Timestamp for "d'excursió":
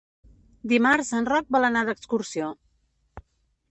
1.93-2.53